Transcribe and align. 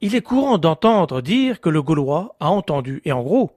il 0.00 0.14
est 0.14 0.22
courant 0.22 0.58
d'entendre 0.58 1.20
dire 1.20 1.60
que 1.60 1.68
le 1.68 1.82
Gaulois 1.82 2.36
a 2.40 2.50
entendu. 2.50 3.02
Et 3.04 3.12
en 3.12 3.22
gros, 3.22 3.50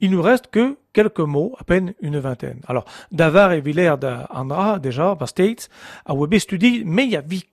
il 0.00 0.10
nous 0.10 0.22
reste 0.22 0.48
que 0.48 0.78
quelques 0.92 1.20
mots, 1.20 1.54
à 1.58 1.64
peine 1.64 1.94
une 2.00 2.18
vingtaine. 2.18 2.60
Alors, 2.66 2.84
Davar 3.12 3.52
et 3.52 3.60
Villers 3.60 3.96
d'Andra, 3.98 4.78
déjà, 4.78 5.16
par 5.16 5.28
States, 5.28 5.68
a 6.04 6.14
webé 6.14 6.38
studie, 6.38 6.82
mais 6.84 7.04
il 7.04 7.10
y 7.10 7.16
a 7.16 7.20
vi 7.20 7.44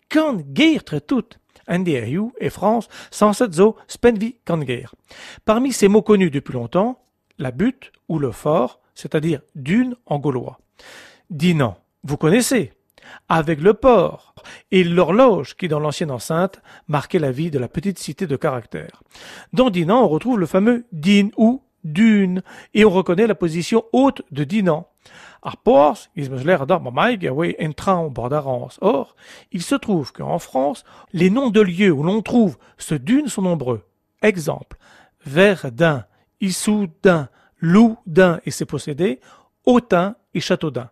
guerre 0.53 0.83
très 0.83 1.01
toute. 1.01 1.39
NDRU 1.67 2.31
et 2.39 2.49
France, 2.49 2.87
sans 3.09 3.33
cette 3.33 3.53
zo, 3.53 3.75
spenvi 3.87 4.35
kan 4.45 4.59
guerre. 4.59 4.93
Parmi 5.45 5.73
ces 5.73 5.87
mots 5.87 6.03
connus 6.03 6.29
depuis 6.29 6.53
longtemps, 6.53 6.99
la 7.39 7.51
butte 7.51 7.91
ou 8.07 8.19
le 8.19 8.31
fort, 8.31 8.79
c'est-à-dire 8.93 9.41
dune 9.55 9.95
en 10.05 10.19
gaulois. 10.19 10.59
Dinan, 11.31 11.75
vous 12.03 12.17
connaissez, 12.17 12.71
avec 13.29 13.61
le 13.61 13.73
port 13.73 14.34
et 14.71 14.83
l'horloge 14.83 15.55
qui, 15.55 15.67
dans 15.67 15.79
l'ancienne 15.79 16.11
enceinte, 16.11 16.61
marquait 16.87 17.19
la 17.19 17.31
vie 17.31 17.51
de 17.51 17.59
la 17.59 17.67
petite 17.67 17.99
cité 17.99 18.27
de 18.27 18.35
caractère. 18.35 19.03
Dans 19.53 19.69
Dinan, 19.69 20.03
on 20.03 20.07
retrouve 20.07 20.39
le 20.39 20.45
fameux 20.45 20.85
din 20.91 21.29
ou 21.37 21.61
dune, 21.83 22.41
et 22.73 22.83
on 22.83 22.89
reconnaît 22.89 23.27
la 23.27 23.35
position 23.35 23.83
haute 23.93 24.23
de 24.31 24.43
Dinan. 24.43 24.87
Or, 25.43 26.07
il 29.51 29.61
se 29.61 29.75
trouve 29.75 30.11
qu'en 30.11 30.39
France, 30.39 30.83
les 31.13 31.29
noms 31.29 31.51
de 31.51 31.61
lieux 31.61 31.91
où 31.91 32.01
l'on 32.01 32.23
trouve 32.23 32.57
ce 32.77 32.95
dune 32.95 33.27
sont 33.27 33.43
nombreux. 33.43 33.83
Exemple, 34.23 34.77
Verdun, 35.25 36.05
Issoudun, 36.41 37.29
Loudun 37.59 38.39
et 38.45 38.51
ses 38.51 38.65
possédés, 38.65 39.19
Autun 39.65 40.15
et 40.33 40.39
Châteaudun. 40.39 40.89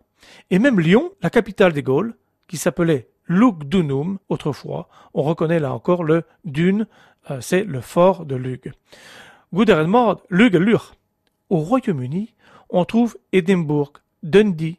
Et 0.50 0.58
même 0.60 0.80
Lyon, 0.80 1.12
la 1.22 1.30
capitale 1.30 1.72
des 1.72 1.82
Gaules, 1.82 2.16
qui 2.46 2.56
s'appelait 2.56 3.08
Lugdunum 3.26 4.18
autrefois, 4.28 4.88
on 5.14 5.22
reconnaît 5.22 5.60
là 5.60 5.72
encore 5.72 6.04
le 6.04 6.24
dune, 6.44 6.86
euh, 7.30 7.40
c'est 7.40 7.64
le 7.64 7.80
fort 7.80 8.26
de 8.26 8.36
Lug. 8.36 8.72
Guderenmord, 9.52 10.22
Lug 10.28 10.54
Lur. 10.54 10.94
Au 11.50 11.58
Royaume-Uni, 11.58 12.34
on 12.70 12.84
trouve 12.84 13.16
Édimbourg, 13.32 13.92
Dundee, 14.22 14.78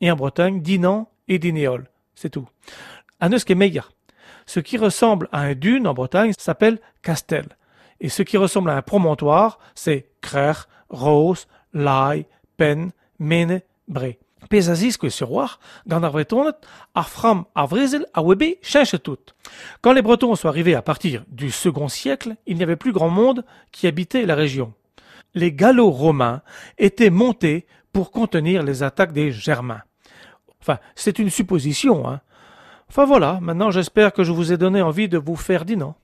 et 0.00 0.10
en 0.10 0.16
Bretagne, 0.16 0.60
Dinan 0.60 1.08
et 1.28 1.38
Dinéol. 1.38 1.88
C'est 2.14 2.30
tout. 2.30 2.48
À 3.20 3.28
Meillard. 3.54 3.92
Ce 4.46 4.60
qui 4.60 4.78
ressemble 4.78 5.28
à 5.32 5.40
un 5.40 5.54
dune 5.54 5.86
en 5.86 5.94
Bretagne 5.94 6.32
s'appelle 6.38 6.78
Castel. 7.02 7.46
Et 8.00 8.08
ce 8.08 8.22
qui 8.22 8.36
ressemble 8.36 8.70
à 8.70 8.76
un 8.76 8.82
promontoire, 8.82 9.58
c'est 9.74 10.06
Crer, 10.20 10.68
Rose, 10.88 11.46
Lai, 11.72 12.26
Pen, 12.56 12.92
Mene, 13.18 13.60
Bré. 13.88 14.18
Pesazis 14.48 14.96
que 14.98 15.08
sur 15.08 15.28
roi, 15.28 15.50
Afram, 16.94 17.44
Avrizel, 17.54 18.06
Awebe, 18.14 18.56
cherche 18.62 19.00
tout. 19.02 19.18
Quand 19.80 19.92
les 19.92 20.02
Bretons 20.02 20.34
sont 20.34 20.48
arrivés 20.48 20.74
à 20.74 20.82
partir 20.82 21.24
du 21.28 21.50
second 21.50 21.88
siècle, 21.88 22.36
il 22.46 22.56
n'y 22.56 22.62
avait 22.62 22.76
plus 22.76 22.92
grand 22.92 23.08
monde 23.08 23.44
qui 23.72 23.86
habitait 23.86 24.26
la 24.26 24.34
région. 24.34 24.72
Les 25.34 25.52
Gallo-Romains 25.52 26.42
étaient 26.78 27.10
montés 27.10 27.66
pour 27.92 28.10
contenir 28.10 28.62
les 28.62 28.82
attaques 28.82 29.12
des 29.12 29.32
Germains. 29.32 29.82
Enfin, 30.60 30.78
c'est 30.94 31.18
une 31.18 31.30
supposition, 31.30 32.08
hein. 32.08 32.20
Enfin 32.88 33.04
voilà, 33.04 33.40
maintenant 33.42 33.72
j'espère 33.72 34.12
que 34.12 34.22
je 34.22 34.30
vous 34.30 34.52
ai 34.52 34.56
donné 34.56 34.80
envie 34.80 35.08
de 35.08 35.18
vous 35.18 35.34
faire 35.34 35.64
Dinan. 35.64 35.96